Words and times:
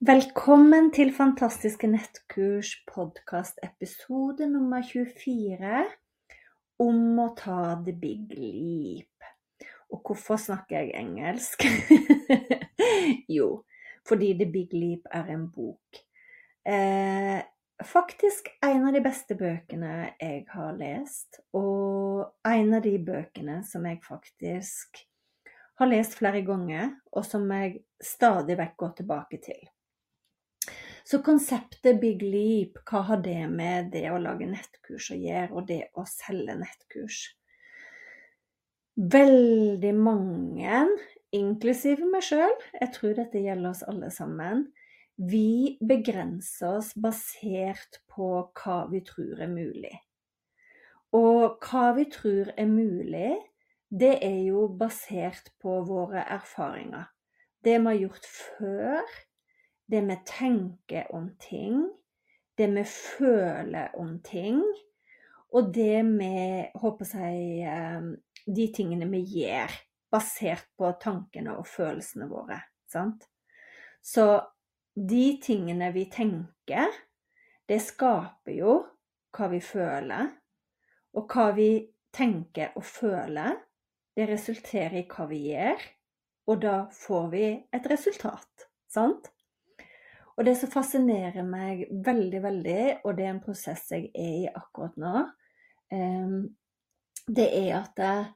Velkommen 0.00 0.86
til 0.96 1.10
Fantastiske 1.12 1.84
nettkurs 1.92 2.70
podkast 2.88 3.58
episode 3.60 4.46
nummer 4.48 4.80
24 4.80 5.82
om 6.80 7.18
å 7.20 7.26
ta 7.36 7.74
the 7.84 7.92
big 7.92 8.30
leap. 8.32 9.26
Og 9.92 10.00
hvorfor 10.00 10.38
snakker 10.40 10.78
jeg 10.78 10.94
engelsk? 10.96 11.66
jo, 13.36 13.48
fordi 14.08 14.30
The 14.38 14.46
Big 14.48 14.72
Leap 14.72 15.10
er 15.12 15.28
en 15.34 15.42
bok. 15.52 16.00
Eh, 16.64 17.42
faktisk 17.84 18.48
en 18.64 18.86
av 18.88 18.96
de 18.96 19.02
beste 19.04 19.36
bøkene 19.36 20.14
jeg 20.14 20.46
har 20.54 20.78
lest, 20.78 21.42
og 21.52 22.48
en 22.48 22.72
av 22.78 22.86
de 22.88 22.94
bøkene 23.10 23.58
som 23.68 23.84
jeg 23.84 24.00
faktisk 24.08 25.02
har 25.76 25.92
lest 25.92 26.16
flere 26.16 26.40
ganger, 26.48 26.88
og 27.12 27.28
som 27.28 27.44
jeg 27.52 27.82
stadig 28.00 28.56
vekk 28.62 28.74
går 28.80 28.96
tilbake 29.02 29.42
til. 29.44 29.60
Så 31.04 31.20
konseptet 31.24 32.00
Big 32.00 32.22
Leap, 32.22 32.80
hva 32.88 33.02
har 33.08 33.22
det 33.24 33.44
med 33.50 33.90
det 33.94 34.06
å 34.12 34.18
lage 34.20 34.48
nettkurs 34.48 35.10
å 35.14 35.18
gjøre, 35.18 35.52
og 35.54 35.68
det 35.70 35.82
å 35.98 36.04
selge 36.08 36.56
nettkurs? 36.60 37.22
Veldig 39.00 39.94
mange, 39.96 40.82
inklusive 41.36 42.08
meg 42.10 42.26
sjøl, 42.26 42.52
jeg 42.76 42.92
tror 42.96 43.16
dette 43.16 43.40
gjelder 43.40 43.72
oss 43.72 43.82
alle 43.88 44.10
sammen, 44.12 44.66
vi 45.20 45.76
begrenser 45.84 46.78
oss 46.78 46.94
basert 46.96 48.00
på 48.08 48.30
hva 48.56 48.78
vi 48.92 49.02
tror 49.04 49.40
er 49.44 49.52
mulig. 49.52 49.94
Og 51.16 51.58
hva 51.66 51.90
vi 51.96 52.06
tror 52.12 52.52
er 52.56 52.68
mulig, 52.70 53.34
det 53.90 54.14
er 54.22 54.38
jo 54.46 54.68
basert 54.80 55.50
på 55.60 55.80
våre 55.88 56.22
erfaringer. 56.22 57.08
Det 57.64 57.74
vi 57.80 57.90
har 57.90 57.98
gjort 57.98 58.28
før, 58.30 59.16
det 59.90 60.00
vi 60.06 60.16
tenker 60.26 61.10
om 61.16 61.28
ting, 61.42 61.82
det 62.58 62.68
vi 62.74 62.84
føler 62.84 63.94
om 63.98 64.18
ting, 64.24 64.62
og 65.50 65.72
det 65.74 66.02
vi 66.06 66.34
håper 66.78 67.14
jeg 67.18 67.62
eh, 67.66 68.10
De 68.46 68.66
tingene 68.74 69.06
vi 69.10 69.20
gjør 69.26 69.72
basert 70.10 70.66
på 70.78 70.88
tankene 71.02 71.54
og 71.58 71.66
følelsene 71.68 72.26
våre. 72.30 72.56
Sant? 72.90 73.26
Så 74.02 74.40
de 74.94 75.38
tingene 75.42 75.90
vi 75.94 76.06
tenker, 76.10 76.88
det 77.68 77.78
skaper 77.84 78.56
jo 78.56 78.76
hva 79.36 79.50
vi 79.52 79.60
føler. 79.62 80.30
Og 81.14 81.30
hva 81.30 81.50
vi 81.54 81.70
tenker 82.14 82.74
og 82.78 82.86
føler, 82.86 83.58
det 84.16 84.28
resulterer 84.30 85.02
i 85.02 85.06
hva 85.10 85.26
vi 85.30 85.42
gjør. 85.50 85.84
Og 86.50 86.62
da 86.62 86.76
får 86.94 87.28
vi 87.34 87.44
et 87.74 87.86
resultat. 87.90 88.66
Sant? 88.90 89.30
Og 90.40 90.46
det 90.48 90.54
som 90.56 90.70
fascinerer 90.72 91.44
meg 91.44 91.82
veldig, 92.00 92.38
veldig, 92.40 92.82
og 93.04 93.16
det 93.18 93.26
er 93.26 93.34
en 93.34 93.42
prosess 93.44 93.90
jeg 93.92 94.06
er 94.16 94.36
i 94.38 94.46
akkurat 94.48 94.94
nå, 94.96 95.24
ehm, 95.92 96.38
det 97.28 97.44
er 97.58 97.74
at 97.82 98.00
eh, 98.00 98.30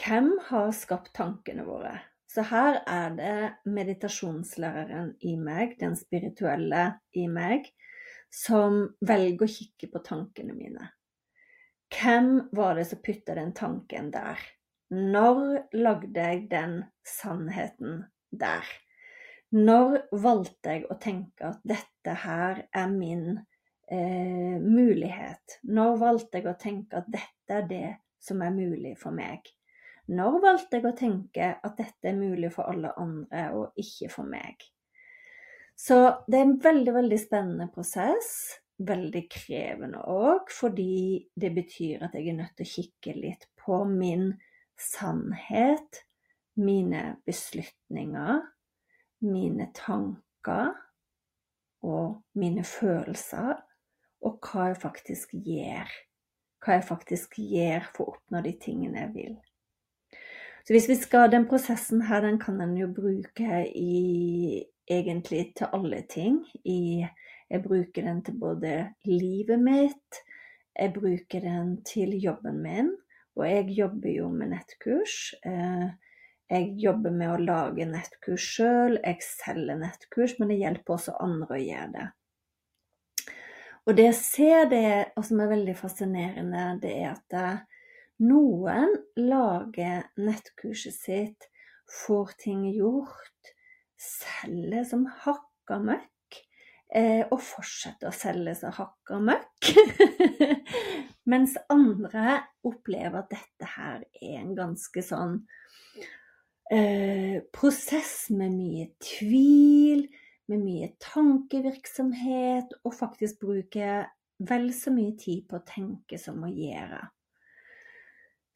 hvem 0.00 0.30
har 0.46 0.70
skapt 0.72 1.12
tankene 1.18 1.66
våre? 1.68 1.92
Så 2.32 2.46
her 2.48 2.80
er 2.88 3.12
det 3.18 3.36
meditasjonslæreren 3.68 5.12
i 5.28 5.34
meg, 5.36 5.76
den 5.76 5.98
spirituelle 6.00 6.86
i 7.12 7.28
meg, 7.28 7.68
som 8.32 8.80
velger 9.04 9.44
å 9.44 9.52
kikke 9.52 9.92
på 9.92 10.04
tankene 10.08 10.56
mine. 10.56 10.90
Hvem 11.92 12.34
var 12.56 12.80
det 12.80 12.88
som 12.88 13.04
putta 13.04 13.36
den 13.36 13.52
tanken 13.52 14.08
der? 14.16 14.40
Når 14.96 15.76
lagde 15.76 16.28
jeg 16.32 16.48
den 16.48 16.84
sannheten 17.04 18.06
der? 18.32 18.64
Når 19.56 19.94
valgte 20.12 20.74
jeg 20.74 20.88
å 20.92 20.98
tenke 21.00 21.46
at 21.48 21.62
dette 21.64 22.14
her 22.24 22.66
er 22.76 22.90
min 22.92 23.38
eh, 23.88 24.58
mulighet? 24.60 25.60
Når 25.64 25.94
valgte 26.02 26.42
jeg 26.42 26.50
å 26.50 26.58
tenke 26.60 27.00
at 27.00 27.08
dette 27.08 27.56
er 27.56 27.68
det 27.70 27.94
som 28.20 28.42
er 28.44 28.52
mulig 28.52 28.92
for 29.00 29.16
meg? 29.16 29.48
Når 30.12 30.40
valgte 30.44 30.78
jeg 30.78 30.88
å 30.88 30.96
tenke 30.96 31.48
at 31.64 31.80
dette 31.80 32.10
er 32.10 32.18
mulig 32.18 32.50
for 32.52 32.68
alle 32.68 32.92
andre 33.00 33.46
og 33.56 33.80
ikke 33.80 34.10
for 34.12 34.28
meg? 34.28 34.60
Så 35.78 35.96
det 36.26 36.40
er 36.40 36.46
en 36.46 36.58
veldig, 36.60 36.94
veldig 36.96 37.20
spennende 37.22 37.68
prosess. 37.72 38.30
Veldig 38.78 39.24
krevende 39.32 40.04
òg, 40.06 40.52
fordi 40.54 41.24
det 41.34 41.50
betyr 41.56 42.04
at 42.06 42.12
jeg 42.14 42.28
er 42.30 42.36
nødt 42.38 42.54
til 42.58 42.68
å 42.68 42.72
kikke 42.76 43.14
litt 43.16 43.48
på 43.58 43.80
min 43.90 44.28
sannhet, 44.78 46.04
mine 46.62 47.16
beslutninger, 47.26 48.44
mine 49.20 49.70
tanker 49.74 50.74
og 51.82 52.22
mine 52.34 52.64
følelser, 52.64 53.58
og 54.22 54.38
hva 54.42 54.70
jeg 54.70 54.80
faktisk 54.82 55.34
gjør. 55.46 55.90
Hva 56.64 56.78
jeg 56.78 56.86
faktisk 56.88 57.38
gjør 57.38 57.86
for 57.94 58.04
å 58.04 58.16
oppnå 58.16 58.42
de 58.46 58.54
tingene 58.62 59.04
jeg 59.04 59.14
vil. 59.14 59.36
Så 60.66 60.74
hvis 60.74 60.88
vi 60.90 60.98
skal, 61.00 61.30
Den 61.30 61.46
prosessen 61.48 62.02
her 62.02 62.20
den 62.20 62.38
kan 62.38 62.60
en 62.60 62.76
jo 62.76 62.90
bruke 62.92 63.62
i, 63.72 64.64
egentlig 64.90 65.54
til 65.56 65.70
alle 65.72 66.02
ting. 66.10 66.42
I, 66.64 67.06
jeg 67.50 67.62
bruker 67.62 68.02
den 68.02 68.24
til 68.24 68.34
både 68.40 68.72
livet 69.04 69.62
mitt, 69.62 70.24
jeg 70.78 70.92
bruker 70.92 71.40
den 71.40 71.78
til 71.84 72.18
jobben 72.20 72.62
min. 72.62 72.90
Og 73.38 73.46
jeg 73.46 73.70
jobber 73.78 74.10
jo 74.10 74.28
med 74.28 74.50
nettkurs. 74.50 75.34
Eh, 75.46 75.88
jeg 76.48 76.70
jobber 76.80 77.12
med 77.12 77.32
å 77.32 77.40
lage 77.42 77.84
nettkurs 77.88 78.44
sjøl, 78.56 78.96
jeg 79.02 79.24
selger 79.24 79.76
nettkurs, 79.80 80.38
men 80.38 80.52
det 80.52 80.62
hjelper 80.62 80.96
også 80.96 81.16
andre 81.20 81.58
å 81.58 81.60
gjøre 81.60 81.90
det. 81.96 82.06
Og 83.88 83.96
det 83.96 84.06
jeg 84.10 84.16
ser, 84.16 84.64
det, 84.68 84.88
og 85.16 85.24
som 85.24 85.40
er 85.40 85.52
veldig 85.52 85.74
fascinerende, 85.76 86.64
det 86.82 86.92
er 86.92 87.10
at 87.14 87.36
eh, 87.36 87.60
noen 88.24 88.92
lager 89.20 90.08
nettkurset 90.20 90.96
sitt, 90.96 91.48
får 91.88 92.34
ting 92.40 92.66
gjort, 92.74 93.52
selger 93.96 94.84
som 94.88 95.06
hakka 95.24 95.80
møkk, 95.84 96.40
eh, 96.92 97.24
og 97.28 97.40
fortsetter 97.44 98.10
å 98.10 98.16
selge 98.16 98.58
som 98.60 98.76
hakka 98.76 99.20
møkk. 99.24 99.72
Mens 101.32 101.56
andre 101.72 102.42
opplever 102.68 103.22
at 103.22 103.32
dette 103.32 103.72
her 103.76 104.04
er 104.20 104.36
en 104.42 104.52
ganske 104.56 105.04
sånn 105.04 105.42
eh, 106.70 107.40
prosess 107.54 108.28
med 108.30 108.54
mye 108.54 108.88
tvil, 109.02 110.06
med 110.48 110.64
mye 110.64 110.90
tankevirksomhet, 111.02 112.72
og 112.84 112.96
faktisk 112.96 113.40
bruke 113.44 114.02
vel 114.38 114.68
så 114.74 114.92
mye 114.94 115.16
tid 115.18 115.46
på 115.48 115.58
å 115.58 115.66
tenke 115.66 116.18
som 116.20 116.44
å 116.46 116.50
gjøre. 116.52 117.00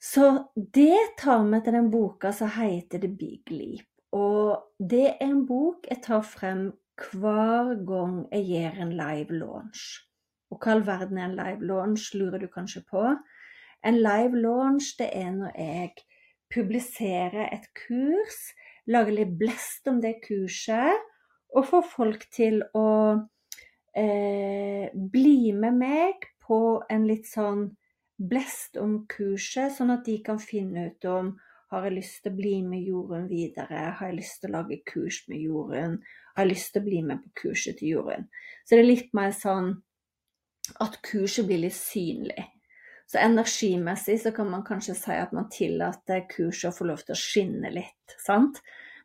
Så 0.02 0.28
det 0.54 1.16
tar 1.18 1.44
vi 1.46 1.60
til 1.62 1.76
den 1.78 1.90
boka 1.90 2.32
som 2.34 2.50
heter 2.50 3.02
The 3.02 3.10
Big 3.10 3.50
Leap. 3.54 3.86
Og 4.12 4.58
det 4.78 5.04
er 5.12 5.28
en 5.28 5.44
bok 5.46 5.86
jeg 5.88 6.02
tar 6.04 6.24
frem 6.26 6.72
hver 7.00 7.76
gang 7.86 8.16
jeg 8.32 8.48
gjør 8.50 8.80
en 8.82 8.96
live 8.98 9.38
launch. 9.38 9.84
Og 10.52 10.58
hva 10.60 10.74
all 10.74 10.82
verden 10.86 11.20
er 11.20 11.30
en 11.30 11.38
live 11.38 11.64
launch, 11.64 12.10
lurer 12.18 12.42
du 12.42 12.48
kanskje 12.50 12.82
på. 12.90 13.04
En 13.86 13.98
live 14.02 14.36
launch 14.42 14.92
det 14.98 15.08
er 15.16 15.30
når 15.38 15.54
jeg 15.56 16.04
publiserer 16.52 17.48
et 17.48 17.68
kurs, 17.76 18.40
lage 18.86 19.14
litt 19.14 19.36
blest 19.40 19.88
om 19.88 20.00
det 20.02 20.18
kurset, 20.24 21.08
og 21.52 21.68
få 21.68 21.82
folk 21.84 22.26
til 22.32 22.62
å 22.76 22.88
eh, 23.96 24.88
bli 24.92 25.52
med 25.52 25.78
meg 25.78 26.28
på 26.42 26.82
en 26.90 27.06
litt 27.08 27.28
sånn 27.28 27.68
blest 28.16 28.78
om 28.80 29.02
kurset, 29.10 29.72
sånn 29.74 29.92
at 29.94 30.04
de 30.06 30.18
kan 30.24 30.40
finne 30.40 30.90
ut 30.92 31.08
om 31.10 31.32
har 31.72 31.86
jeg 31.88 31.96
lyst 31.96 32.18
til 32.20 32.34
å 32.34 32.36
bli 32.36 32.56
med 32.68 32.84
Jorunn 32.84 33.28
videre? 33.30 33.86
Har 33.96 34.10
jeg 34.10 34.18
lyst 34.18 34.42
til 34.42 34.50
å 34.50 34.58
lage 34.58 34.82
kurs 34.84 35.22
med 35.32 35.40
Jorunn? 35.40 35.94
Har 36.36 36.44
jeg 36.44 36.50
lyst 36.50 36.74
til 36.74 36.82
å 36.82 36.84
bli 36.84 36.98
med 37.06 37.22
på 37.22 37.30
kurset 37.42 37.78
til 37.80 37.94
Jorunn? 37.94 38.26
Så 38.66 38.76
det 38.76 38.82
er 38.82 38.90
litt 38.90 39.14
mer 39.16 39.32
sånn 39.32 39.70
at 40.84 40.98
kurset 41.06 41.48
blir 41.48 41.62
litt 41.64 41.76
synlig. 41.76 42.44
Så 43.12 43.20
energimessig 43.20 44.20
så 44.22 44.30
kan 44.32 44.48
man 44.50 44.62
kanskje 44.64 44.94
si 44.96 45.16
at 45.20 45.34
man 45.36 45.50
tillater 45.52 46.22
kurset 46.30 46.70
å 46.70 46.76
få 46.76 46.86
lov 46.88 47.02
til 47.04 47.12
å 47.12 47.20
skinne 47.20 47.68
litt. 47.74 48.14
sant? 48.24 48.62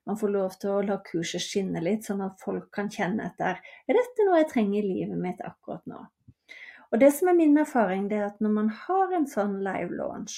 Man 0.08 0.16
får 0.16 0.32
lov 0.32 0.54
til 0.62 0.70
å 0.72 0.84
la 0.88 0.96
kurset 1.04 1.44
skinne 1.44 1.82
litt, 1.84 2.06
sånn 2.08 2.22
at 2.24 2.40
folk 2.40 2.70
kan 2.72 2.88
kjenne 2.88 3.26
etter 3.28 3.58
er 3.60 3.98
dette 3.98 4.24
noe 4.24 4.40
jeg 4.40 4.48
trenger 4.54 4.80
i 4.80 4.94
livet 4.94 5.20
mitt 5.20 5.42
akkurat 5.44 5.84
nå. 5.92 6.06
Og 6.88 7.02
det 7.02 7.10
som 7.18 7.28
er 7.28 7.36
min 7.36 7.60
erfaring, 7.60 8.06
det 8.08 8.22
er 8.22 8.30
at 8.30 8.40
når 8.40 8.54
man 8.56 8.70
har 8.86 9.12
en 9.18 9.28
sånn 9.28 9.58
live 9.66 9.92
launch, 10.00 10.38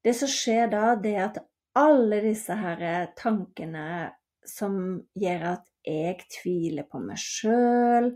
det 0.00 0.14
som 0.16 0.30
skjer 0.32 0.72
da, 0.72 0.94
det 0.96 1.12
er 1.12 1.26
at 1.26 1.42
alle 1.76 2.22
disse 2.24 2.56
her 2.56 3.10
tankene 3.20 3.84
som 4.48 4.80
gjør 5.12 5.44
at 5.52 5.68
jeg 5.84 6.24
tviler 6.32 6.88
på 6.88 7.02
meg 7.04 7.20
sjøl, 7.20 8.14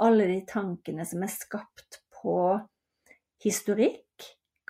alle 0.00 0.30
de 0.32 0.40
tankene 0.48 1.04
som 1.04 1.20
er 1.28 1.36
skapt 1.36 2.00
på 2.16 2.38
historikk, 3.44 4.03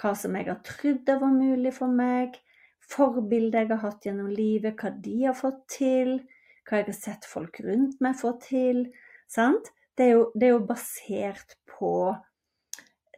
hva 0.00 0.14
som 0.18 0.34
jeg 0.36 0.48
har 0.50 0.60
trodd 0.66 1.10
var 1.20 1.32
mulig 1.32 1.72
for 1.76 1.92
meg, 1.92 2.36
forbilder 2.84 3.64
jeg 3.64 3.72
har 3.72 3.82
hatt 3.84 4.06
gjennom 4.06 4.30
livet, 4.32 4.76
hva 4.80 4.92
de 5.04 5.16
har 5.24 5.36
fått 5.38 5.62
til, 5.78 6.18
hva 6.64 6.80
jeg 6.80 6.90
har 6.90 6.98
sett 6.98 7.28
folk 7.28 7.60
rundt 7.64 8.00
meg 8.04 8.18
få 8.18 8.34
til. 8.42 8.86
Sant? 9.30 9.70
Det 9.94 10.08
er, 10.08 10.16
jo, 10.16 10.24
det 10.34 10.48
er 10.48 10.56
jo 10.56 10.64
basert 10.66 11.58
på 11.70 11.92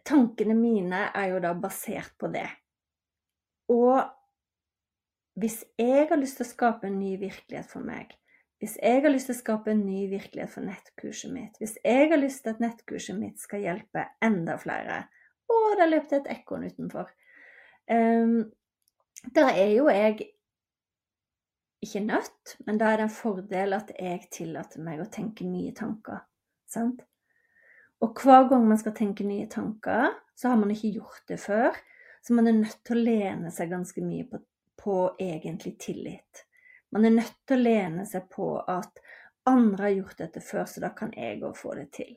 Tankene 0.07 0.55
mine 0.55 1.09
er 1.19 1.33
jo 1.33 1.41
da 1.43 1.51
basert 1.59 2.13
på 2.21 2.29
det. 2.31 2.47
Og 3.75 4.05
hvis 5.35 5.65
jeg 5.81 6.05
har 6.07 6.21
lyst 6.21 6.39
til 6.39 6.47
å 6.47 6.51
skape 6.53 6.87
en 6.87 7.01
ny 7.01 7.17
virkelighet 7.19 7.67
for 7.67 7.83
meg, 7.83 8.13
hvis 8.63 8.77
jeg 8.79 9.03
har 9.03 9.11
lyst 9.11 9.29
til 9.29 9.35
å 9.35 9.41
skape 9.41 9.73
en 9.73 9.83
ny 9.85 10.07
virkelighet 10.13 10.53
for 10.53 10.65
nettkurset 10.65 11.33
mitt, 11.35 11.59
hvis 11.59 11.75
jeg 11.83 12.07
har 12.13 12.23
lyst 12.23 12.45
til 12.45 12.55
at 12.55 12.63
nettkurset 12.63 13.19
mitt 13.19 13.43
skal 13.43 13.67
hjelpe 13.67 14.07
enda 14.25 14.55
flere 14.63 15.03
Å, 15.47 15.59
der 15.79 15.91
løp 15.91 16.13
et 16.17 16.31
ekorn 16.33 16.67
utenfor. 16.67 17.11
Um, 17.91 18.39
da 19.35 19.49
er 19.53 19.73
jo 19.77 19.89
jeg 19.91 20.31
ikke 21.83 22.03
nødt, 22.07 22.57
men 22.67 22.79
da 22.81 22.91
er 22.91 23.01
det 23.01 23.07
en 23.07 23.15
fordel 23.15 23.77
at 23.77 23.93
jeg 23.95 24.27
tillater 24.35 24.83
meg 24.83 25.03
å 25.03 25.11
tenke 25.13 25.47
nye 25.47 25.75
tanker. 25.77 26.25
Sant? 26.67 27.05
Og 28.03 28.19
hver 28.21 28.49
gang 28.51 28.67
man 28.69 28.81
skal 28.81 28.95
tenke 28.97 29.25
nye 29.25 29.47
tanker, 29.49 30.11
så 30.37 30.53
har 30.53 30.59
man 30.61 30.73
ikke 30.75 30.97
gjort 30.99 31.23
det 31.31 31.39
før. 31.41 31.79
Så 32.23 32.35
man 32.35 32.49
er 32.51 32.59
nødt 32.59 32.83
til 32.85 32.99
å 32.99 33.07
lene 33.07 33.53
seg 33.55 33.71
ganske 33.71 34.03
mye 34.05 34.27
på, 34.29 34.41
på 34.77 34.97
egentlig 35.23 35.77
tillit. 35.81 36.43
Man 36.93 37.07
er 37.07 37.15
nødt 37.15 37.39
til 37.47 37.59
å 37.59 37.65
lene 37.65 38.07
seg 38.09 38.27
på 38.33 38.51
at 38.61 39.01
andre 39.47 39.89
har 39.89 39.95
gjort 39.95 40.23
dette 40.25 40.43
før, 40.43 40.65
så 40.67 40.83
da 40.83 40.91
kan 40.97 41.13
jeg 41.15 41.39
òg 41.45 41.55
få 41.57 41.77
det 41.79 41.87
til. 41.95 42.17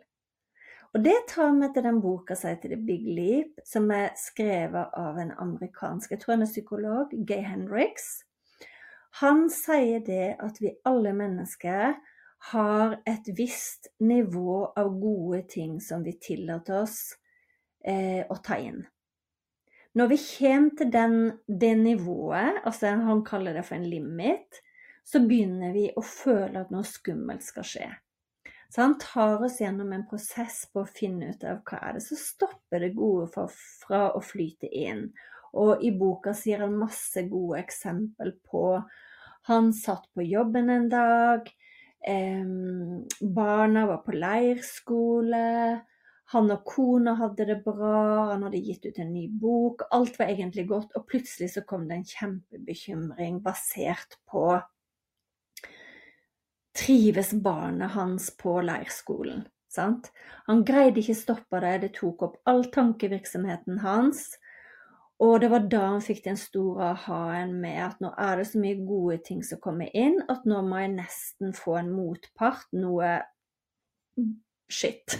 Og 0.96 1.04
det 1.06 1.18
tar 1.30 1.52
meg 1.54 1.76
til 1.76 1.86
den 1.86 2.00
boka 2.02 2.34
som 2.38 2.50
heter 2.50 2.72
The 2.74 2.80
Big 2.82 3.06
Leap, 3.14 3.60
som 3.66 3.92
er 3.94 4.16
skrevet 4.18 4.96
av 4.98 5.20
en 5.22 5.36
amerikansk 5.38 6.16
jeg 6.16 6.24
tror 6.24 6.36
han 6.36 6.46
er 6.48 6.50
psykolog, 6.50 7.14
Gay 7.30 7.46
Hendricks. 7.46 8.24
Han 9.22 9.48
sier 9.54 10.02
det 10.06 10.36
at 10.42 10.58
vi 10.62 10.74
alle 10.90 11.14
mennesker 11.14 11.98
har 12.54 12.96
et 13.10 13.30
visst 13.38 13.90
nivå 14.00 14.62
av 14.80 14.94
gode 15.02 15.44
ting 15.52 15.78
som 15.84 16.06
vi 16.06 16.16
tillater 16.22 16.82
oss 16.82 17.00
eh, 17.86 18.24
å 18.26 18.40
ta 18.42 18.58
inn. 18.58 18.82
Når 19.98 20.12
vi 20.14 20.18
kommer 20.24 20.76
til 20.78 20.92
den, 20.94 21.16
det 21.46 21.74
nivået, 21.78 22.62
altså 22.64 22.96
han 22.96 23.26
kaller 23.28 23.58
det 23.58 23.66
for 23.68 23.78
en 23.78 23.90
limit, 23.90 24.62
så 25.06 25.22
begynner 25.26 25.74
vi 25.74 25.90
å 25.98 26.04
føle 26.06 26.62
at 26.62 26.70
noe 26.74 26.86
skummelt 26.86 27.44
skal 27.44 27.66
skje. 27.66 27.90
Så 28.70 28.82
han 28.82 28.98
tar 29.02 29.44
oss 29.44 29.62
gjennom 29.62 29.94
en 29.94 30.06
prosess 30.10 30.62
på 30.74 30.84
å 30.84 30.90
finne 30.90 31.32
ut 31.34 31.44
av 31.48 31.64
hva 31.66 31.80
er 31.88 31.98
det 31.98 32.04
som 32.06 32.20
stopper 32.22 32.86
det 32.86 32.92
gode 32.98 33.30
fra, 33.34 34.04
å 34.14 34.22
flyte 34.22 34.70
inn. 34.70 35.08
Og 35.58 35.82
i 35.82 35.90
boka 35.98 36.36
sier 36.38 36.62
han 36.62 36.78
masse 36.78 37.24
gode 37.32 37.64
eksempel 37.64 38.36
på 38.52 38.84
Han 39.48 39.72
satt 39.74 40.04
på 40.14 40.22
jobben 40.22 40.68
en 40.70 40.90
dag, 40.92 41.48
eh, 42.06 42.50
barna 43.22 43.86
var 43.88 44.02
på 44.04 44.14
leirskole, 44.14 45.80
han 46.34 46.52
og 46.54 46.66
kona 46.68 47.16
hadde 47.18 47.48
det 47.50 47.56
bra, 47.66 48.28
han 48.30 48.44
hadde 48.46 48.60
gitt 48.62 48.86
ut 48.86 49.00
en 49.02 49.14
ny 49.14 49.24
bok. 49.42 49.88
Alt 49.96 50.20
var 50.20 50.30
egentlig 50.30 50.68
godt, 50.70 50.92
og 51.00 51.08
plutselig 51.10 51.54
så 51.56 51.64
kom 51.66 51.88
det 51.90 51.98
en 51.98 52.10
kjempebekymring 52.12 53.40
basert 53.42 54.20
på 54.30 54.44
Trives 56.80 57.34
barnet 57.44 57.92
hans 57.92 58.30
på 58.38 58.62
leirskolen? 58.64 59.44
Sant? 59.70 60.12
Han 60.48 60.64
greide 60.66 61.02
ikke 61.02 61.18
stoppe 61.18 61.60
det, 61.62 61.74
det 61.84 61.90
tok 61.98 62.24
opp 62.26 62.38
all 62.50 62.64
tankevirksomheten 62.74 63.82
hans. 63.84 64.32
Og 65.20 65.42
det 65.44 65.50
var 65.52 65.66
da 65.68 65.82
han 65.84 66.04
fikk 66.04 66.24
den 66.26 66.40
store 66.40 66.94
aha-en 66.94 67.58
med 67.60 67.82
at 67.84 68.00
nå 68.00 68.14
er 68.16 68.40
det 68.40 68.48
så 68.50 68.62
mye 68.62 68.80
gode 68.88 69.18
ting 69.28 69.44
som 69.44 69.60
kommer 69.62 69.92
inn, 69.92 70.22
at 70.32 70.48
nå 70.48 70.62
må 70.64 70.80
jeg 70.80 70.94
nesten 70.96 71.52
få 71.58 71.76
en 71.82 71.92
motpart, 71.92 72.70
noe 72.72 73.18
shit. 74.72 75.20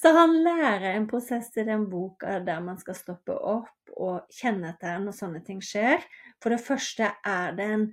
Så 0.00 0.14
han 0.16 0.38
lærer 0.40 0.94
en 0.94 1.06
prosess 1.10 1.50
i 1.60 1.64
den 1.68 1.84
boka 1.92 2.38
der 2.40 2.60
man 2.64 2.78
skal 2.80 2.96
stoppe 2.96 3.34
opp 3.36 3.90
og 4.00 4.30
kjenne 4.32 4.70
etter 4.72 4.96
når 5.02 5.12
sånne 5.18 5.42
ting 5.44 5.60
skjer. 5.60 6.00
For 6.40 6.54
det 6.54 6.62
første 6.64 7.10
er 7.20 7.52
det 7.58 7.66
en 7.74 7.84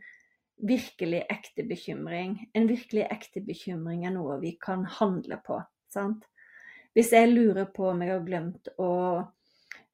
virkelig 0.58 1.24
ekte 1.30 1.64
bekymring. 1.68 2.38
En 2.54 2.68
virkelig 2.70 3.06
ekte 3.12 3.44
bekymring 3.46 4.06
er 4.08 4.16
noe 4.16 4.40
vi 4.42 4.56
kan 4.62 4.86
handle 5.00 5.40
på. 5.46 5.62
sant? 5.94 6.26
Hvis 6.98 7.12
jeg 7.14 7.30
lurer 7.30 7.68
på 7.70 7.92
om 7.92 8.02
jeg 8.02 8.12
har 8.12 8.24
glemt 8.26 8.70
å 8.82 8.94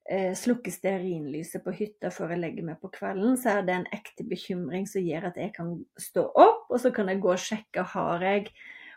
eh, 0.10 0.32
slukke 0.40 0.72
stearinlyset 0.72 1.64
på 1.66 1.74
hytta 1.76 2.12
før 2.14 2.32
jeg 2.34 2.44
legger 2.46 2.68
meg 2.70 2.80
på 2.80 2.92
kvelden, 2.96 3.36
så 3.38 3.58
er 3.58 3.68
det 3.68 3.76
en 3.76 3.90
ekte 3.92 4.24
bekymring 4.28 4.88
som 4.88 5.04
gjør 5.04 5.28
at 5.30 5.42
jeg 5.42 5.52
kan 5.58 5.74
stå 6.00 6.24
opp, 6.32 6.70
og 6.72 6.80
så 6.80 6.94
kan 6.96 7.12
jeg 7.12 7.20
gå 7.24 7.34
og 7.34 7.44
sjekke 7.44 7.84
har 7.96 8.24
jeg 8.24 8.48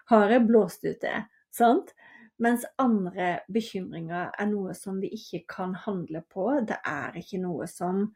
har 0.06 0.30
jeg 0.30 0.46
blåst 0.46 0.86
ute. 0.86 1.12
Sant? 1.54 1.92
Mens 2.42 2.66
andre 2.78 3.40
bekymringer 3.52 4.34
er 4.36 4.48
noe 4.50 4.74
som 4.76 5.00
vi 5.00 5.10
ikke 5.16 5.42
kan 5.50 5.72
handle 5.86 6.20
på. 6.32 6.50
Det 6.68 6.76
er 6.84 7.16
ikke 7.16 7.40
noe 7.42 7.66
som, 7.70 8.10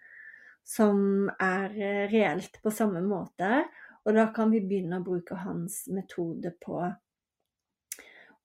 som 0.66 1.28
er 1.40 1.76
eh, 1.76 2.02
reelt 2.10 2.60
på 2.62 2.72
samme 2.74 3.02
måte. 3.04 3.64
Og 4.06 4.16
da 4.16 4.30
kan 4.34 4.52
vi 4.52 4.62
begynne 4.64 5.00
å 5.00 5.04
bruke 5.04 5.36
hans 5.42 5.84
metode 5.92 6.54
på 6.62 6.80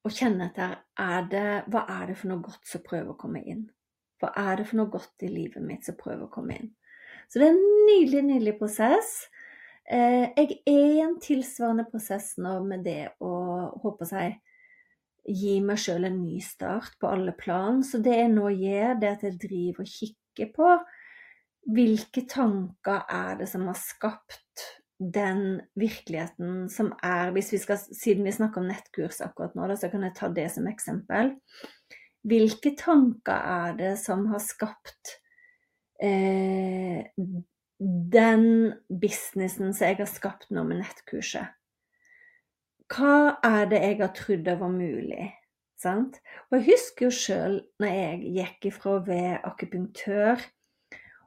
å 0.06 0.12
kjenne 0.12 0.50
etter 0.50 0.76
er 1.02 1.30
det, 1.30 1.46
hva 1.72 1.86
er 1.96 2.10
det 2.10 2.18
for 2.20 2.30
noe 2.30 2.44
godt 2.44 2.68
som 2.68 2.84
prøver 2.84 3.14
å 3.14 3.18
komme 3.18 3.42
inn. 3.42 3.64
Hva 4.20 4.30
er 4.38 4.60
det 4.60 4.68
for 4.68 4.80
noe 4.80 4.92
godt 4.92 5.24
i 5.26 5.30
livet 5.32 5.64
mitt 5.64 5.86
som 5.88 5.96
prøver 5.98 6.26
å 6.26 6.32
komme 6.32 6.58
inn. 6.60 6.68
Så 7.26 7.40
det 7.40 7.48
er 7.48 7.56
en 7.56 7.88
nydelig, 7.88 8.22
nydelig 8.28 8.54
prosess. 8.60 9.16
Eh, 9.86 10.28
jeg 10.36 10.60
er 10.66 10.84
i 10.94 11.00
en 11.02 11.16
tilsvarende 11.22 11.86
prosess 11.90 12.34
nå 12.42 12.58
med 12.66 12.84
det 12.86 13.16
å 13.22 13.32
håpe 13.82 14.06
seg 14.08 14.38
gi 15.26 15.56
meg 15.64 15.80
sjøl 15.82 16.06
en 16.06 16.20
ny 16.22 16.38
start 16.44 16.94
på 17.00 17.10
alle 17.10 17.34
plan. 17.38 17.82
Så 17.82 17.98
det 18.02 18.14
jeg 18.20 18.32
nå 18.34 18.50
gjør, 18.54 18.94
det 19.02 19.12
at 19.16 19.26
jeg 19.26 19.40
driver 19.42 19.82
og 19.82 19.90
kikker 19.90 20.52
på 20.54 20.72
hvilke 21.66 22.24
tanker 22.30 23.04
er 23.10 23.40
det 23.40 23.48
som 23.50 23.66
har 23.68 23.78
skapt 23.80 24.64
den 24.96 25.60
virkeligheten 25.76 26.70
som 26.72 26.92
er 27.04 27.34
hvis 27.34 27.50
vi 27.52 27.60
skal, 27.60 27.80
Siden 27.92 28.24
vi 28.24 28.32
snakker 28.32 28.62
om 28.62 28.70
nettkurs 28.70 29.20
akkurat 29.24 29.56
nå, 29.58 29.68
så 29.76 29.90
kan 29.92 30.06
jeg 30.06 30.16
ta 30.16 30.30
det 30.32 30.48
som 30.54 30.68
eksempel. 30.70 31.34
Hvilke 32.26 32.72
tanker 32.78 33.36
er 33.36 33.76
det 33.78 33.92
som 34.02 34.24
har 34.32 34.40
skapt 34.42 35.18
eh, 36.02 37.04
den 37.76 38.48
businessen 38.88 39.76
som 39.76 39.90
jeg 39.90 40.00
har 40.00 40.10
skapt 40.10 40.48
nå 40.50 40.64
med 40.66 40.80
nettkurset? 40.80 41.52
hva 42.92 43.38
er 43.44 43.66
det 43.70 43.80
jeg 43.82 43.98
har 44.00 44.12
trodd 44.14 44.44
det 44.46 44.56
var 44.60 44.72
mulig? 44.72 45.30
Sant? 45.76 46.20
Og 46.48 46.58
jeg 46.58 46.66
husker 46.70 47.06
jo 47.06 47.14
sjøl 47.14 47.56
når 47.82 47.96
jeg 47.98 48.34
gikk 48.38 48.68
ifra 48.70 48.98
være 49.04 49.40
akupunktør 49.44 50.44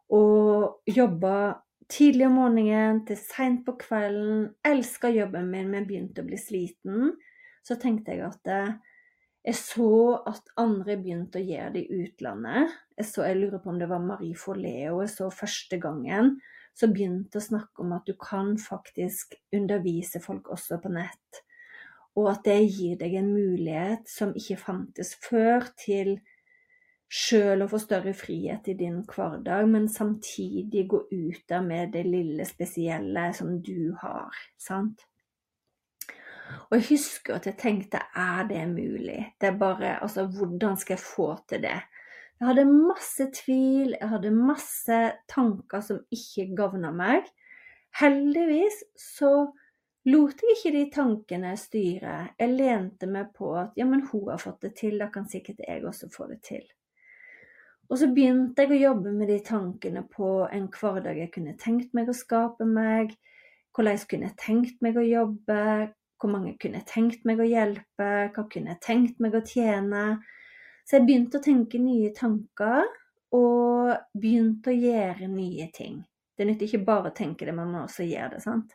og 0.10 0.90
jobba 0.90 1.62
tidlig 1.90 2.28
om 2.28 2.38
morgenen 2.38 3.04
til 3.08 3.18
seint 3.20 3.64
på 3.66 3.76
kvelden, 3.82 4.48
elska 4.66 5.12
jobben 5.14 5.50
min, 5.52 5.70
men 5.72 5.88
begynte 5.90 6.24
å 6.24 6.28
bli 6.28 6.38
sliten, 6.40 7.14
så 7.66 7.78
tenkte 7.82 8.16
jeg 8.16 8.30
at 8.30 8.54
eh, 8.54 8.78
Jeg 9.50 9.56
så 9.56 10.20
at 10.28 10.50
andre 10.60 10.98
begynte 11.00 11.40
å 11.40 11.46
gjøre 11.48 11.72
det 11.78 11.86
i 11.86 12.00
utlandet. 12.04 12.74
Jeg, 12.98 13.06
så, 13.08 13.24
jeg 13.24 13.38
lurer 13.40 13.62
på 13.64 13.70
om 13.72 13.78
det 13.80 13.88
var 13.88 14.02
Marie 14.04 14.36
Forleo 14.36 14.98
jeg 15.00 15.14
så 15.14 15.30
første 15.32 15.80
gangen, 15.80 16.34
som 16.76 16.92
begynte 16.92 17.40
å 17.40 17.46
snakke 17.46 17.86
om 17.86 17.94
at 17.96 18.04
du 18.06 18.18
kan 18.20 18.58
faktisk 18.60 19.38
undervise 19.56 20.20
folk 20.20 20.52
også 20.52 20.82
på 20.84 20.92
nett. 20.92 21.40
Og 22.20 22.28
at 22.34 22.44
det 22.50 22.58
gir 22.68 23.00
deg 23.00 23.16
en 23.16 23.32
mulighet 23.32 24.12
som 24.12 24.36
ikke 24.36 24.60
fantes 24.60 25.14
før, 25.24 25.72
til 25.80 26.18
sjøl 27.10 27.64
å 27.66 27.68
få 27.70 27.80
større 27.82 28.14
frihet 28.14 28.68
i 28.70 28.76
din 28.78 29.02
hverdag, 29.10 29.66
men 29.70 29.88
samtidig 29.90 30.86
gå 30.92 31.04
ut 31.10 31.44
der 31.50 31.64
med 31.66 31.94
det 31.96 32.06
lille 32.06 32.46
spesielle 32.46 33.32
som 33.34 33.58
du 33.66 33.96
har. 34.02 34.36
sant? 34.58 35.06
Og 36.70 36.78
jeg 36.78 36.86
husker 36.92 37.36
at 37.38 37.46
jeg 37.46 37.58
tenkte 37.62 38.02
er 38.18 38.46
det 38.50 38.64
mulig? 38.70 39.34
Det 39.42 39.52
er 39.52 39.58
bare 39.58 40.00
Altså, 40.04 40.26
hvordan 40.26 40.78
skal 40.78 40.96
jeg 40.96 41.06
få 41.06 41.36
til 41.50 41.62
det? 41.62 41.80
Jeg 42.40 42.48
hadde 42.48 42.66
masse 42.66 43.26
tvil, 43.36 43.96
jeg 44.00 44.10
hadde 44.10 44.32
masse 44.32 45.00
tanker 45.28 45.82
som 45.84 46.00
ikke 46.12 46.48
gagna 46.56 46.92
meg. 46.96 47.26
Heldigvis 48.00 48.84
så 48.96 49.52
lot 50.08 50.42
jeg 50.46 50.56
ikke 50.56 50.72
de 50.78 50.84
tankene 50.94 51.56
styre. 51.60 52.16
Jeg 52.40 52.56
lente 52.56 53.10
meg 53.12 53.34
på 53.36 53.52
at 53.60 53.76
ja, 53.78 53.86
men 53.86 54.06
hun 54.12 54.30
har 54.32 54.40
fått 54.40 54.62
det 54.64 54.76
til, 54.80 54.98
da 55.02 55.10
kan 55.12 55.28
sikkert 55.30 55.66
jeg 55.68 55.84
også 55.86 56.10
få 56.14 56.30
det 56.32 56.40
til. 56.48 56.64
Og 57.90 57.98
så 57.98 58.10
begynte 58.14 58.66
jeg 58.66 58.76
å 58.76 58.84
jobbe 58.84 59.12
med 59.16 59.32
de 59.32 59.40
tankene 59.42 60.04
på 60.14 60.46
en 60.54 60.68
hverdag 60.74 61.18
jeg 61.24 61.32
kunne 61.34 61.56
tenkt 61.58 61.96
meg 61.98 62.12
å 62.12 62.18
skape 62.18 62.68
meg. 62.70 63.16
Hvordan 63.74 63.98
jeg 63.98 64.10
kunne 64.12 64.30
tenkt 64.38 64.84
meg 64.86 64.98
å 65.00 65.06
jobbe, 65.06 65.62
hvor 66.20 66.34
mange 66.34 66.54
kunne 66.62 66.82
jeg 66.82 66.90
tenkt 66.90 67.26
meg 67.26 67.42
å 67.42 67.48
hjelpe? 67.48 68.10
Hva 68.36 68.46
kunne 68.52 68.76
jeg 68.76 68.84
tenkt 68.86 69.24
meg 69.24 69.38
å 69.38 69.42
tjene? 69.46 70.04
Så 70.86 71.00
jeg 71.00 71.08
begynte 71.08 71.40
å 71.40 71.46
tenke 71.46 71.82
nye 71.82 72.12
tanker, 72.18 72.86
og 73.36 73.94
begynte 74.18 74.72
å 74.72 74.78
gjøre 74.78 75.28
nye 75.30 75.68
ting. 75.74 76.00
Det 76.38 76.48
nytter 76.48 76.66
ikke 76.66 76.86
bare 76.88 77.12
å 77.12 77.16
tenke 77.16 77.46
det, 77.46 77.54
man 77.54 77.70
må 77.74 77.84
også 77.86 78.06
gjøre 78.08 78.38
det. 78.38 78.44
sant? 78.46 78.74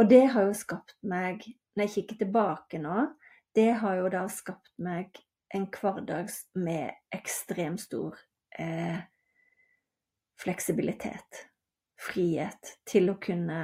Og 0.00 0.08
det 0.08 0.22
har 0.32 0.46
jo 0.46 0.56
skapt 0.56 0.96
meg, 1.04 1.44
når 1.76 1.86
jeg 1.86 1.94
kikker 1.96 2.22
tilbake 2.22 2.80
nå, 2.80 3.08
det 3.56 3.70
har 3.82 3.98
jo 3.98 4.08
da 4.12 4.24
skapt 4.32 4.72
meg 4.80 5.18
en 5.54 5.66
hverdag 5.66 6.28
med 6.54 6.90
ekstremt 7.10 7.80
stor 7.80 8.18
eh, 8.58 8.98
fleksibilitet. 10.42 11.46
Frihet 12.00 12.76
til 12.88 13.10
å 13.10 13.18
kunne 13.20 13.60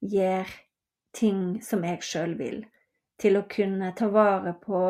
gjøre 0.00 0.52
ting 1.16 1.60
som 1.62 1.84
jeg 1.84 2.02
sjøl 2.06 2.36
vil. 2.38 2.60
Til 3.20 3.38
å 3.38 3.46
kunne 3.50 3.92
ta 3.96 4.08
vare 4.12 4.54
på 4.60 4.84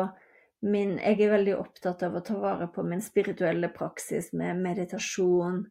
min 0.63 0.95
Jeg 0.95 1.19
er 1.19 1.33
veldig 1.33 1.55
opptatt 1.59 2.05
av 2.07 2.13
å 2.15 2.23
ta 2.23 2.37
vare 2.39 2.69
på 2.71 2.85
min 2.87 3.01
spirituelle 3.03 3.67
praksis 3.67 4.29
med 4.31 4.61
meditasjon, 4.63 5.65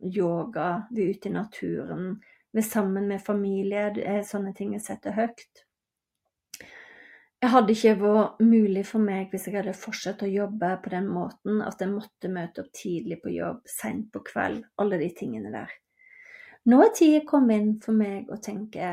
yoga, 0.00 0.86
vi 0.90 1.04
er 1.04 1.10
ute 1.10 1.28
i 1.28 1.32
naturen, 1.34 2.14
vi 2.52 2.62
er 2.62 2.64
sammen 2.64 3.08
med 3.08 3.20
familie. 3.20 3.90
Sånne 4.24 4.54
ting 4.56 4.72
jeg 4.72 4.86
setter 4.86 5.12
høyt. 5.12 5.66
Jeg 7.40 7.54
hadde 7.54 7.72
ikke 7.72 7.94
vært 8.02 8.40
mulig 8.44 8.82
for 8.84 9.00
meg 9.00 9.30
hvis 9.32 9.46
jeg 9.48 9.56
hadde 9.56 9.72
fortsatt 9.72 10.26
å 10.26 10.28
jobbe 10.28 10.74
på 10.84 10.90
den 10.92 11.06
måten 11.08 11.62
at 11.64 11.80
jeg 11.80 11.88
måtte 11.88 12.28
møte 12.28 12.60
opp 12.60 12.74
tidlig 12.76 13.16
på 13.22 13.32
jobb, 13.32 13.62
seint 13.64 14.10
på 14.12 14.20
kveld, 14.26 14.66
alle 14.76 14.98
de 15.00 15.08
tingene 15.16 15.52
der. 15.54 15.72
Nå 16.68 16.82
er 16.84 16.92
tida 16.92 17.22
kommet 17.24 17.62
inn 17.62 17.70
for 17.80 17.96
meg 17.96 18.28
å 18.28 18.36
tenke 18.44 18.90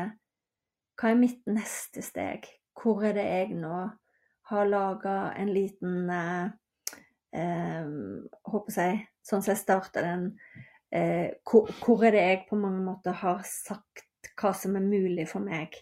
hva 0.98 1.10
er 1.12 1.18
mitt 1.20 1.44
neste 1.46 2.00
steg? 2.02 2.48
Hvor 2.72 3.04
er 3.04 3.18
det 3.18 3.26
jeg 3.26 3.58
nå 3.58 3.82
har 4.48 4.70
laga 4.70 5.16
en 5.36 5.52
liten 5.52 6.08
eh, 6.10 6.48
eh, 7.36 7.90
Håper 8.48 8.80
jeg, 8.80 9.02
sånn 9.28 9.44
som 9.44 9.52
jeg 9.52 9.60
starta 9.60 10.06
den 10.06 10.24
eh, 10.88 11.36
hvor, 11.44 11.68
hvor, 11.82 12.06
er 12.08 12.16
det 12.16 12.24
jeg 12.24 12.40
på 12.48 12.56
mange 12.56 12.80
måter 12.86 13.20
har 13.20 13.44
sagt 13.44 14.32
hva 14.40 14.54
som 14.56 14.80
er 14.80 14.88
mulig 14.88 15.28
for 15.28 15.44
meg? 15.44 15.76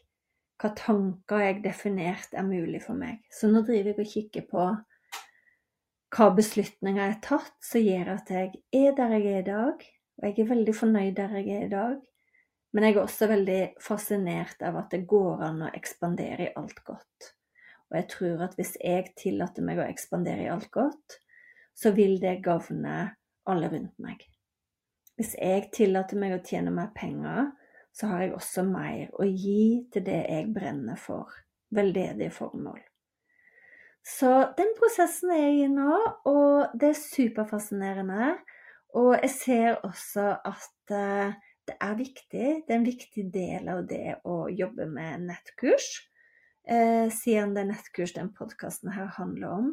Hva 0.56 0.70
tanker 0.76 1.42
jeg 1.42 1.62
definert 1.64 2.32
er 2.32 2.46
mulig 2.46 2.80
for 2.86 2.96
meg? 2.96 3.20
Så 3.32 3.50
nå 3.50 3.60
driver 3.66 3.92
jeg 3.92 4.00
og 4.00 4.12
kikker 4.12 4.46
på 4.50 4.66
hva 6.16 6.28
beslutninger 6.32 7.02
jeg 7.02 7.12
har 7.12 7.22
tatt 7.24 7.56
som 7.66 7.82
gjør 7.82 8.12
at 8.14 8.30
jeg 8.32 8.52
er 8.78 8.94
der 8.96 9.16
jeg 9.18 9.26
er 9.32 9.40
i 9.42 9.48
dag. 9.50 9.82
Og 10.16 10.28
jeg 10.28 10.38
er 10.40 10.52
veldig 10.52 10.74
fornøyd 10.76 11.16
der 11.18 11.34
jeg 11.36 11.50
er 11.52 11.66
i 11.66 11.72
dag. 11.72 11.98
Men 12.72 12.86
jeg 12.86 12.96
er 12.96 13.02
også 13.02 13.28
veldig 13.28 13.60
fascinert 13.80 14.62
av 14.64 14.78
at 14.80 14.94
det 14.94 15.04
går 15.08 15.44
an 15.44 15.66
å 15.66 15.72
ekspandere 15.76 16.48
i 16.48 16.54
alt 16.56 16.80
godt. 16.88 17.30
Og 17.90 17.98
jeg 18.00 18.08
tror 18.12 18.46
at 18.48 18.56
hvis 18.58 18.74
jeg 18.80 19.12
tillater 19.18 19.64
meg 19.64 19.80
å 19.80 19.86
ekspandere 19.86 20.46
i 20.46 20.50
alt 20.52 20.70
godt, 20.74 21.20
så 21.76 21.92
vil 21.96 22.16
det 22.22 22.40
gagne 22.44 22.96
alle 23.46 23.70
rundt 23.72 23.94
meg. 24.02 24.24
Hvis 25.16 25.36
jeg 25.38 25.70
tillater 25.72 26.18
meg 26.20 26.34
å 26.36 26.42
tjene 26.44 26.72
mer 26.74 26.90
penger, 26.96 27.52
så 27.96 28.10
har 28.10 28.26
jeg 28.26 28.34
også 28.36 28.66
mer 28.68 29.14
å 29.16 29.24
gi 29.24 29.86
til 29.92 30.04
det 30.04 30.20
jeg 30.28 30.50
brenner 30.52 30.98
for, 31.00 31.32
veldedige 31.72 32.34
formål. 32.34 32.82
Så 34.06 34.30
den 34.58 34.68
prosessen 34.78 35.32
er 35.34 35.40
jeg 35.48 35.64
i 35.64 35.70
nå, 35.72 35.96
og 36.28 36.76
det 36.78 36.92
er 36.92 37.00
superfascinerende. 37.00 38.36
Og 38.96 39.16
jeg 39.16 39.32
ser 39.34 39.80
også 39.84 40.28
at 40.46 40.92
eh, 40.94 41.32
det 41.66 41.74
er 41.82 41.96
viktig. 41.98 42.44
Det 42.66 42.74
er 42.74 42.78
en 42.78 42.86
viktig 42.86 43.24
del 43.34 43.72
av 43.72 43.82
det 43.90 44.18
å 44.28 44.44
jobbe 44.52 44.86
med 44.86 45.26
nettkurs, 45.26 45.88
eh, 46.68 47.08
siden 47.10 47.56
det 47.56 47.64
er 47.64 47.72
nettkurs 47.72 48.14
den 48.14 48.30
podkasten 48.36 48.92
her 48.94 49.10
handler 49.16 49.56
om. 49.56 49.72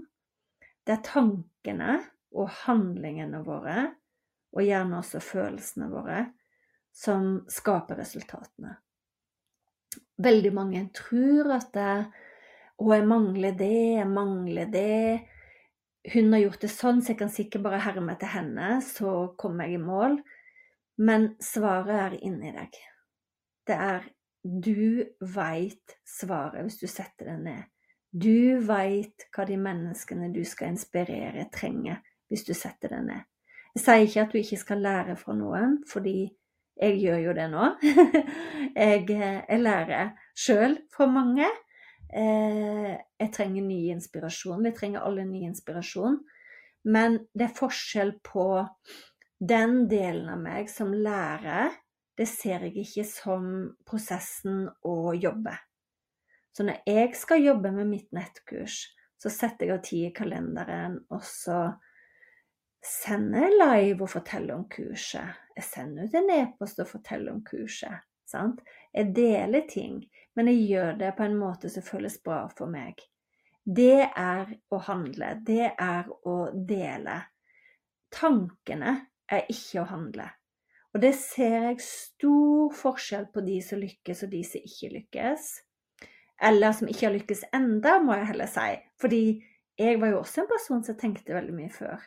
Det 0.84 0.98
er 0.98 1.06
tankene 1.06 2.00
og 2.34 2.50
handlingene 2.64 3.44
våre, 3.46 3.92
og 4.54 4.66
gjerne 4.66 4.98
også 5.04 5.22
følelsene 5.24 5.92
våre, 5.94 6.26
som 6.94 7.44
skaper 7.50 8.00
resultatene. 8.04 8.78
Veldig 10.24 10.54
mange 10.54 10.86
tror 10.96 11.50
at 11.58 11.72
det, 11.74 11.94
å, 12.78 12.90
jeg 12.94 13.06
mangler 13.10 13.58
det, 13.58 13.76
jeg 13.98 14.10
mangler 14.10 14.70
det. 14.74 15.20
Hun 16.14 16.34
har 16.36 16.44
gjort 16.44 16.66
det 16.66 16.72
sånn, 16.72 17.02
så 17.02 17.14
jeg 17.14 17.22
kan 17.24 17.34
sikkert 17.34 17.66
bare 17.66 17.82
herme 17.82 18.16
til 18.22 18.34
henne, 18.34 18.78
så 18.86 19.34
kommer 19.40 19.70
jeg 19.70 19.80
i 19.80 19.84
mål. 19.84 20.20
Men 21.02 21.32
svaret 21.42 21.96
er 21.98 22.18
inni 22.22 22.54
deg. 22.54 22.78
Det 23.66 23.78
er 23.80 24.06
du 24.44 25.06
veit 25.34 25.96
svaret 26.06 26.66
hvis 26.66 26.82
du 26.82 26.88
setter 26.92 27.32
det 27.32 27.38
ned. 27.46 27.70
Du 28.14 28.60
veit 28.68 29.26
hva 29.34 29.46
de 29.50 29.56
menneskene 29.58 30.30
du 30.36 30.44
skal 30.46 30.76
inspirere, 30.76 31.48
trenger 31.54 32.04
hvis 32.30 32.44
du 32.46 32.54
setter 32.54 32.94
det 32.94 33.02
ned. 33.08 33.24
Jeg 33.74 33.82
sier 33.82 34.04
ikke 34.06 34.26
at 34.26 34.34
du 34.34 34.38
ikke 34.38 34.60
skal 34.62 34.84
lære 34.86 35.16
fra 35.18 35.34
noen, 35.38 35.80
fordi 35.90 36.28
jeg 36.80 36.98
gjør 37.02 37.20
jo 37.28 37.36
det 37.38 37.48
nå. 37.52 37.70
jeg, 38.84 39.06
jeg 39.10 39.60
lærer 39.62 40.14
sjøl 40.38 40.78
fra 40.94 41.08
mange. 41.10 41.50
Eh, 42.14 42.94
jeg 43.20 43.34
trenger 43.34 43.66
ny 43.66 43.80
inspirasjon. 43.94 44.64
Vi 44.66 44.74
trenger 44.78 45.06
alle 45.06 45.26
ny 45.28 45.46
inspirasjon. 45.50 46.20
Men 46.84 47.22
det 47.34 47.48
er 47.48 47.58
forskjell 47.58 48.18
på 48.26 48.48
den 49.44 49.86
delen 49.92 50.30
av 50.32 50.42
meg 50.42 50.70
som 50.72 50.94
lærer, 50.94 51.74
det 52.14 52.28
ser 52.30 52.68
jeg 52.68 52.84
ikke 52.84 53.06
som 53.10 53.46
prosessen 53.88 54.68
å 54.86 55.14
jobbe. 55.18 55.56
Så 56.54 56.66
når 56.68 56.84
jeg 56.86 57.16
skal 57.18 57.42
jobbe 57.42 57.72
med 57.74 57.90
mitt 57.90 58.12
nettkurs, 58.14 58.86
så 59.18 59.32
setter 59.34 59.66
jeg 59.66 59.74
av 59.74 59.82
tid 59.88 60.06
i 60.10 60.14
kalenderen, 60.14 61.00
og 61.10 61.24
så 61.26 61.58
sender 62.84 63.54
live 63.56 64.04
og 64.04 64.12
forteller 64.12 64.58
om 64.58 64.66
kurset. 64.70 65.40
Jeg 65.56 65.68
sender 65.68 66.08
ut 66.08 66.18
en 66.20 66.32
e-post 66.36 66.82
og 66.84 66.90
forteller 66.90 67.32
om 67.34 67.44
kurset. 67.46 68.04
Sant? 68.28 68.62
Jeg 68.94 69.14
deler 69.16 69.66
ting, 69.70 70.00
men 70.36 70.50
jeg 70.50 70.68
gjør 70.72 70.96
det 71.00 71.12
på 71.18 71.26
en 71.28 71.36
måte 71.38 71.70
som 71.70 71.86
føles 71.86 72.18
bra 72.24 72.46
for 72.58 72.72
meg. 72.72 73.00
Det 73.64 74.10
er 74.10 74.50
å 74.74 74.80
handle. 74.90 75.36
Det 75.46 75.70
er 75.72 76.10
å 76.28 76.38
dele. 76.54 77.20
Tankene 78.14 78.96
er 79.32 79.46
ikke 79.52 79.84
å 79.84 79.90
handle. 79.94 80.28
Og 80.94 81.02
det 81.02 81.14
ser 81.18 81.70
jeg 81.70 81.86
stor 81.86 82.74
forskjell 82.78 83.30
på 83.34 83.42
de 83.46 83.60
som 83.66 83.82
lykkes 83.82 84.26
og 84.26 84.34
de 84.34 84.44
som 84.46 84.68
ikke 84.68 84.92
lykkes. 84.98 85.48
Eller 86.44 86.76
som 86.76 86.90
ikke 86.92 87.08
har 87.08 87.16
lykkes 87.16 87.48
enda, 87.56 87.98
må 88.04 88.18
jeg 88.18 88.30
heller 88.34 88.52
si. 88.52 88.68
Fordi 89.02 89.24
jeg 89.80 90.02
var 90.02 90.12
jo 90.12 90.20
også 90.22 90.44
en 90.44 90.52
person 90.52 90.84
som 90.86 91.00
tenkte 91.00 91.34
veldig 91.34 91.56
mye 91.56 91.72
før. 91.74 92.04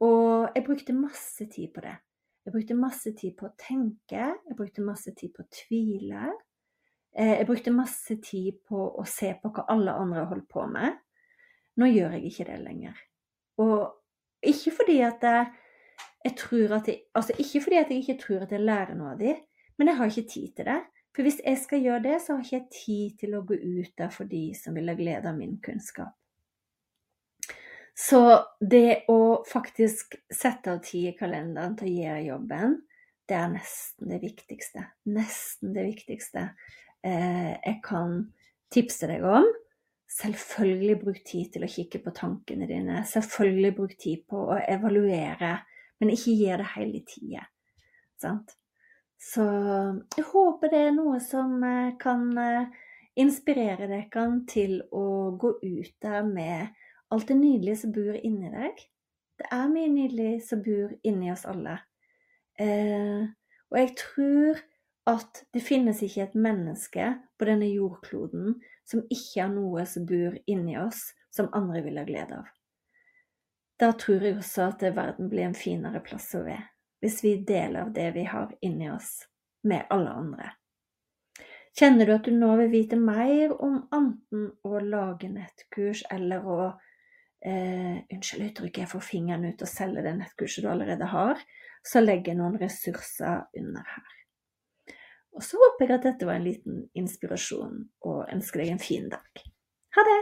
Og 0.00 0.48
jeg 0.56 0.64
brukte 0.64 0.96
masse 0.96 1.46
tid 1.52 1.72
på 1.74 1.82
det. 1.84 1.96
Jeg 2.44 2.54
brukte 2.54 2.74
masse 2.74 3.12
tid 3.16 3.34
på 3.36 3.46
å 3.50 3.56
tenke, 3.60 4.22
jeg 4.32 4.56
brukte 4.56 4.84
masse 4.84 5.12
tid 5.16 5.32
på 5.36 5.44
å 5.44 5.50
tvile. 5.52 6.30
Eh, 7.12 7.36
jeg 7.36 7.46
brukte 7.46 7.74
masse 7.74 8.16
tid 8.24 8.62
på 8.66 8.86
å 8.96 9.04
se 9.08 9.34
på 9.42 9.50
hva 9.52 9.66
alle 9.74 9.92
andre 9.92 10.24
holdt 10.30 10.48
på 10.48 10.64
med. 10.70 10.96
Nå 11.76 11.90
gjør 11.90 12.16
jeg 12.16 12.30
ikke 12.30 12.46
det 12.48 12.60
lenger. 12.62 13.02
Og 13.60 14.46
ikke 14.46 14.72
fordi 14.78 14.96
at 15.04 15.26
jeg, 15.26 15.50
jeg 16.24 16.36
tror 16.40 16.78
at 16.78 16.88
jeg, 16.88 17.02
altså 17.14 17.36
Ikke 17.36 17.60
fordi 17.60 17.76
at 17.76 17.92
jeg 17.92 18.04
ikke 18.04 18.18
tror 18.22 18.46
at 18.46 18.52
jeg 18.56 18.64
lærer 18.64 18.96
noe 18.96 19.12
av 19.12 19.20
dem, 19.20 19.36
men 19.76 19.88
jeg 19.88 19.96
har 19.96 20.10
ikke 20.10 20.32
tid 20.32 20.56
til 20.56 20.70
det. 20.72 20.80
For 21.14 21.26
hvis 21.26 21.40
jeg 21.44 21.58
skal 21.58 21.84
gjøre 21.84 22.02
det, 22.06 22.16
så 22.22 22.36
har 22.38 22.46
jeg 22.46 22.62
ikke 22.62 22.76
tid 22.84 23.18
til 23.20 23.36
å 23.36 23.44
gå 23.44 23.58
ut 23.58 23.92
der 23.98 24.12
for 24.14 24.30
de 24.30 24.44
som 24.56 24.76
vil 24.78 24.88
ha 24.88 24.96
glede 24.96 25.28
av 25.28 25.36
min 25.36 25.58
kunnskap. 25.60 26.14
Så 27.96 28.20
det 28.60 29.04
å 29.12 29.42
faktisk 29.48 30.16
sette 30.32 30.72
av 30.72 30.82
tid 30.84 31.10
i 31.10 31.16
kalenderen 31.18 31.76
til 31.78 31.90
å 31.90 31.96
gjøre 32.04 32.28
jobben, 32.28 32.76
det 33.28 33.36
er 33.38 33.50
nesten 33.52 34.10
det 34.10 34.20
viktigste. 34.24 34.84
Nesten 35.14 35.74
det 35.76 35.84
viktigste 35.86 36.46
eh, 37.06 37.52
jeg 37.54 37.76
kan 37.84 38.22
tipse 38.72 39.06
deg 39.10 39.26
om. 39.26 39.46
Selvfølgelig 40.10 40.96
bruk 41.04 41.20
tid 41.26 41.52
til 41.54 41.64
å 41.66 41.70
kikke 41.70 42.00
på 42.02 42.14
tankene 42.16 42.66
dine. 42.66 43.04
Selvfølgelig 43.06 43.74
bruk 43.76 43.94
tid 44.00 44.24
på 44.30 44.48
å 44.50 44.58
evaluere, 44.58 45.52
men 46.02 46.10
ikke 46.14 46.34
gi 46.34 46.50
det 46.50 46.70
hele 46.74 47.02
tida. 47.06 47.44
Sant? 48.20 48.56
Så 49.20 49.44
jeg 50.16 50.24
håper 50.30 50.72
det 50.72 50.84
er 50.88 50.94
noe 50.96 51.20
som 51.22 51.58
eh, 51.62 51.94
kan 52.00 52.24
eh, 52.40 52.70
inspirere 53.20 53.86
dere 53.90 54.26
til 54.48 54.78
å 54.96 55.36
gå 55.38 55.58
ut 55.60 55.92
der 56.02 56.24
med 56.24 56.79
alt 57.10 57.28
det 57.28 57.36
nydelige 57.38 57.82
som 57.82 57.92
bor 57.94 58.16
inni 58.16 58.50
deg. 58.52 58.82
Det 59.40 59.48
er 59.54 59.70
mye 59.72 59.90
nydelig 59.90 60.32
som 60.46 60.62
bor 60.64 60.92
inni 61.06 61.30
oss 61.32 61.46
alle. 61.48 61.78
Eh, 62.60 63.24
og 63.70 63.78
jeg 63.78 63.94
tror 63.98 64.60
at 65.10 65.42
det 65.54 65.62
finnes 65.64 66.02
ikke 66.04 66.26
et 66.28 66.36
menneske 66.38 67.06
på 67.38 67.48
denne 67.48 67.70
jordkloden 67.70 68.58
som 68.86 69.02
ikke 69.08 69.42
har 69.42 69.52
noe 69.52 69.86
som 69.88 70.06
bor 70.06 70.36
inni 70.50 70.76
oss, 70.78 71.10
som 71.32 71.50
andre 71.56 71.82
vil 71.86 71.98
ha 72.00 72.04
glede 72.06 72.40
av. 72.42 72.48
Da 73.80 73.94
tror 73.96 74.26
jeg 74.26 74.36
også 74.36 74.66
at 74.68 74.82
verden 74.92 75.30
blir 75.32 75.46
en 75.48 75.56
finere 75.56 76.02
plass 76.04 76.28
å 76.36 76.42
være, 76.44 76.66
hvis 77.00 77.22
vi 77.24 77.38
deler 77.48 77.88
det 77.94 78.10
vi 78.12 78.26
har 78.28 78.52
inni 78.60 78.90
oss, 78.92 79.22
med 79.64 79.88
alle 79.90 80.12
andre. 80.20 80.50
Kjenner 81.78 82.06
du 82.06 82.12
at 82.12 82.26
du 82.26 82.34
nå 82.34 82.50
vil 82.58 82.72
vite 82.72 82.98
mer 83.00 83.54
om 83.56 83.78
enten 83.94 84.50
å 84.66 84.82
lage 84.84 85.30
nettkurs 85.32 86.02
eller 86.10 86.44
å 86.44 86.60
eh, 87.46 88.00
Unnskyld 88.10 88.46
uttrykket, 88.50 88.82
jeg 88.84 88.92
får 88.92 89.04
fingeren 89.04 89.46
ut 89.48 89.62
og 89.64 89.70
selger 89.70 90.06
det 90.06 90.16
nettkurset 90.18 90.64
du 90.64 90.70
allerede 90.72 91.08
har, 91.12 91.40
så 91.86 92.02
legger 92.02 92.34
jeg 92.34 92.40
noen 92.40 92.58
ressurser 92.60 93.46
under 93.56 93.86
her. 93.94 94.16
Og 95.36 95.44
så 95.46 95.60
håper 95.60 95.86
jeg 95.86 96.00
at 96.00 96.08
dette 96.08 96.26
var 96.26 96.40
en 96.40 96.48
liten 96.48 96.82
inspirasjon, 96.98 97.84
og 98.02 98.26
ønsker 98.34 98.64
deg 98.64 98.74
en 98.74 98.82
fin 98.82 99.08
dag. 99.12 99.44
Ha 99.96 100.06
det! 100.06 100.20